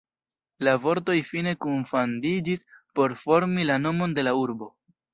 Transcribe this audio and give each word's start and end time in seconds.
La 0.67 0.71
vortoj 0.85 1.17
fine 1.33 1.53
kunfandiĝis 1.67 2.67
por 2.99 3.17
formi 3.27 3.71
la 3.73 3.81
nomon 3.89 4.21
de 4.21 4.29
la 4.31 4.39
urbo. 4.45 4.77